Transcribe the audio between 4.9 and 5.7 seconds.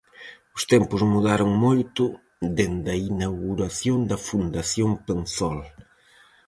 Penzol.